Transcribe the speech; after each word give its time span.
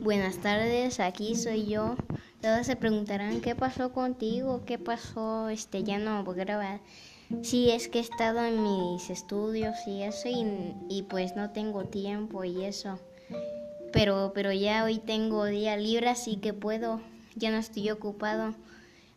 Buenas 0.00 0.38
tardes, 0.38 1.00
aquí 1.00 1.34
soy 1.34 1.66
yo. 1.66 1.96
Todos 2.40 2.66
se 2.66 2.76
preguntarán 2.76 3.40
qué 3.40 3.54
pasó 3.54 3.92
contigo, 3.92 4.62
qué 4.64 4.78
pasó, 4.78 5.48
este, 5.48 5.82
ya 5.82 5.98
no 5.98 6.18
a 6.18 6.22
grabar. 6.22 6.80
Sí, 7.42 7.70
es 7.70 7.88
que 7.88 7.98
he 7.98 8.02
estado 8.02 8.44
en 8.44 8.62
mis 8.62 9.10
estudios 9.10 9.74
y 9.86 10.02
eso 10.02 10.28
y, 10.28 11.02
pues 11.02 11.34
no 11.34 11.50
tengo 11.50 11.84
tiempo 11.84 12.44
y 12.44 12.64
eso. 12.64 13.00
Pero, 13.92 14.32
pero 14.34 14.52
ya 14.52 14.84
hoy 14.84 14.98
tengo 14.98 15.44
día 15.46 15.76
libre 15.76 16.08
así 16.08 16.36
que 16.36 16.52
puedo, 16.52 17.00
ya 17.34 17.50
no 17.50 17.58
estoy 17.58 17.90
ocupado. 17.90 18.54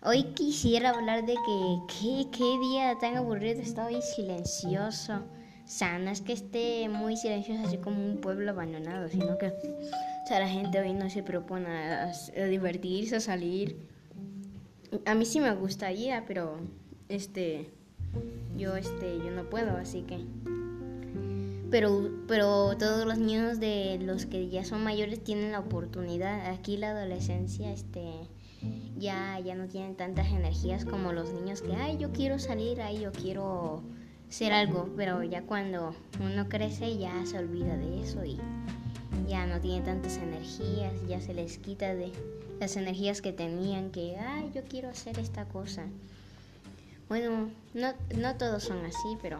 Hoy 0.01 0.23
quisiera 0.33 0.89
hablar 0.89 1.25
de 1.25 1.35
que 1.35 1.77
qué, 1.87 2.27
qué 2.31 2.57
día 2.59 2.97
tan 2.99 3.17
aburrido, 3.17 3.61
estoy 3.61 4.01
silencioso. 4.01 5.21
O 5.69 5.71
sea, 5.71 5.99
no 5.99 6.09
es 6.09 6.21
que 6.21 6.33
esté 6.33 6.89
muy 6.89 7.15
silencioso 7.15 7.61
así 7.63 7.77
como 7.77 8.03
un 8.03 8.17
pueblo 8.17 8.49
abandonado, 8.49 9.07
sino 9.07 9.37
que 9.37 9.49
o 9.49 10.27
sea, 10.27 10.39
la 10.39 10.47
gente 10.47 10.79
hoy 10.79 10.93
no 10.93 11.11
se 11.11 11.21
propone 11.21 11.67
a, 11.69 12.11
divertirse, 12.47 13.17
a 13.17 13.19
salir. 13.19 13.77
A 15.05 15.13
mí 15.13 15.25
sí 15.25 15.39
me 15.39 15.53
gustaría, 15.53 16.25
pero 16.25 16.57
este 17.07 17.69
yo 18.57 18.75
este 18.77 19.19
yo 19.19 19.29
no 19.29 19.47
puedo, 19.47 19.77
así 19.77 20.01
que 20.01 20.25
pero 21.69 22.15
pero 22.27 22.75
todos 22.75 23.05
los 23.05 23.19
niños 23.19 23.59
de 23.59 23.99
los 24.01 24.25
que 24.25 24.49
ya 24.49 24.65
son 24.65 24.83
mayores 24.83 25.23
tienen 25.23 25.51
la 25.51 25.59
oportunidad. 25.59 26.47
Aquí 26.47 26.77
la 26.77 26.89
adolescencia 26.97 27.71
este 27.71 28.09
ya 28.97 29.39
ya 29.39 29.53
no 29.53 29.67
tienen 29.67 29.95
tantas 29.95 30.29
energías 30.29 30.83
como 30.83 31.13
los 31.13 31.31
niños 31.31 31.61
que 31.61 31.75
ay, 31.75 31.97
yo 31.99 32.11
quiero 32.11 32.39
salir, 32.39 32.81
ay, 32.81 33.01
yo 33.01 33.11
quiero 33.11 33.83
ser 34.29 34.53
algo, 34.53 34.89
pero 34.95 35.23
ya 35.23 35.41
cuando 35.41 35.95
uno 36.21 36.47
crece 36.47 36.97
ya 36.97 37.25
se 37.25 37.37
olvida 37.37 37.75
de 37.77 38.03
eso 38.03 38.23
y 38.23 38.37
ya 39.27 39.45
no 39.45 39.59
tiene 39.59 39.85
tantas 39.85 40.17
energías, 40.17 40.93
ya 41.07 41.19
se 41.19 41.33
les 41.33 41.57
quita 41.57 41.93
de 41.93 42.11
las 42.59 42.75
energías 42.77 43.21
que 43.21 43.33
tenían, 43.33 43.91
que, 43.91 44.17
ay, 44.17 44.51
yo 44.53 44.63
quiero 44.63 44.89
hacer 44.89 45.19
esta 45.19 45.45
cosa. 45.45 45.85
Bueno, 47.07 47.49
no, 47.73 47.93
no 48.15 48.35
todos 48.35 48.63
son 48.63 48.85
así, 48.85 49.17
pero 49.21 49.39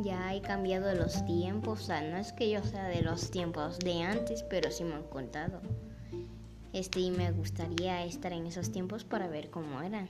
ya 0.00 0.34
he 0.34 0.42
cambiado 0.42 0.94
los 0.94 1.24
tiempos, 1.24 1.80
o 1.80 1.84
sea, 1.84 2.02
no 2.02 2.18
es 2.18 2.32
que 2.32 2.50
yo 2.50 2.62
sea 2.62 2.84
de 2.84 3.02
los 3.02 3.30
tiempos 3.30 3.78
de 3.78 4.02
antes, 4.02 4.42
pero 4.42 4.70
sí 4.70 4.84
me 4.84 4.94
han 4.94 5.04
contado. 5.04 5.60
Este, 6.72 7.00
y 7.00 7.10
me 7.10 7.32
gustaría 7.32 8.04
estar 8.04 8.32
en 8.32 8.46
esos 8.46 8.70
tiempos 8.70 9.04
para 9.04 9.26
ver 9.26 9.50
cómo 9.50 9.80
eran. 9.80 10.08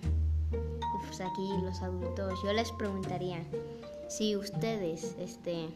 pues 0.51 1.21
aquí 1.21 1.51
los 1.63 1.81
adultos, 1.83 2.39
yo 2.43 2.53
les 2.53 2.73
preguntaría, 2.73 3.45
si 4.09 4.37
ustedes 4.37 5.15
este, 5.19 5.69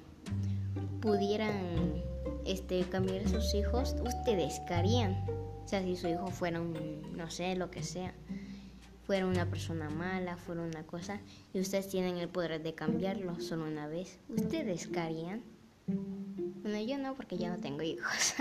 pudieran 1.01 2.03
este, 2.47 2.83
cambiar 2.85 3.25
a 3.25 3.29
sus 3.29 3.55
hijos, 3.55 3.95
ustedes 4.05 4.61
qué 4.67 4.75
harían? 4.75 5.13
O 5.65 5.69
sea, 5.69 5.83
si 5.83 5.97
su 5.97 6.09
hijo 6.09 6.27
fuera 6.29 6.61
un, 6.61 7.17
no 7.17 7.31
sé, 7.31 7.55
lo 7.57 7.71
que 7.71 7.83
sea, 7.83 8.15
fuera 9.07 9.27
una 9.27 9.49
persona 9.49 9.91
mala, 9.91 10.37
fuera 10.37 10.63
una 10.63 10.85
cosa, 10.85 11.21
y 11.53 11.61
ustedes 11.61 11.89
tienen 11.89 12.19
el 12.19 12.29
poder 12.29 12.63
de 12.63 12.75
cambiarlo 12.75 13.41
solo 13.41 13.67
una 13.67 13.87
vez, 13.87 14.19
¿ustedes 14.29 14.89
qué 14.89 15.01
harían? 15.01 15.43
Bueno, 15.87 16.81
yo 16.81 16.99
no, 16.99 17.15
porque 17.15 17.37
ya 17.37 17.51
no 17.51 17.61
tengo 17.61 17.83
hijos. 17.83 18.35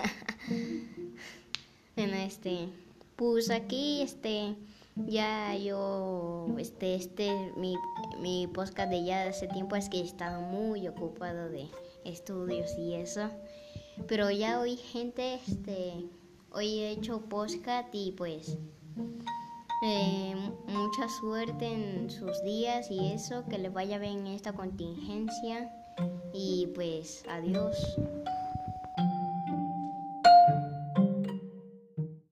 bueno, 1.95 2.13
este, 2.15 2.69
pues 3.15 3.49
aquí, 3.49 4.01
este 4.01 4.55
ya 4.95 5.55
yo, 5.55 6.47
este, 6.57 6.95
este, 6.95 7.51
mi, 7.55 7.75
mi 8.19 8.47
podcast 8.47 8.89
de 8.89 9.03
ya 9.03 9.23
hace 9.23 9.47
tiempo 9.47 9.75
es 9.75 9.89
que 9.89 9.99
he 9.99 10.03
estado 10.03 10.41
muy 10.41 10.87
ocupado 10.87 11.49
de 11.49 11.69
estudios 12.05 12.77
y 12.77 12.95
eso. 12.95 13.29
Pero 14.07 14.31
ya 14.31 14.59
hoy 14.59 14.77
gente, 14.77 15.35
este, 15.47 16.05
hoy 16.51 16.79
he 16.79 16.91
hecho 16.91 17.21
podcast 17.21 17.89
y 17.93 18.11
pues 18.13 18.57
eh, 19.83 20.35
mucha 20.67 21.09
suerte 21.09 21.71
en 21.71 22.09
sus 22.09 22.43
días 22.43 22.89
y 22.91 23.11
eso, 23.11 23.45
que 23.47 23.57
les 23.57 23.73
vaya 23.73 23.97
bien 23.97 24.27
esta 24.27 24.53
contingencia 24.53 25.71
y 26.33 26.67
pues 26.75 27.23
adiós. 27.29 27.77